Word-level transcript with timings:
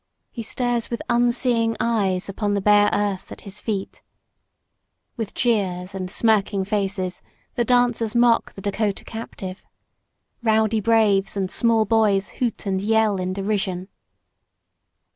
He 0.31 0.41
stares 0.41 0.89
with 0.89 1.03
unseeing 1.11 1.77
eyes 1.79 2.27
upon 2.27 2.55
the 2.55 2.59
bare 2.59 2.89
earth 2.91 3.31
at 3.31 3.41
his 3.41 3.61
feet. 3.61 4.01
With 5.15 5.35
jeers 5.35 5.93
and 5.93 6.09
smirking 6.09 6.65
faces 6.65 7.21
the 7.53 7.63
dancers 7.63 8.15
mock 8.15 8.53
the 8.53 8.61
Dakota 8.61 9.03
captive. 9.03 9.63
Rowdy 10.41 10.81
braves 10.81 11.37
and 11.37 11.51
small 11.51 11.85
boys 11.85 12.29
hoot 12.41 12.65
and 12.65 12.81
yell 12.81 13.17
in 13.17 13.31
derision. 13.33 13.89